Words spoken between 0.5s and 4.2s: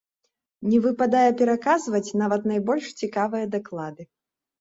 Не выпадае пераказаць нават найбольш цікавыя даклады.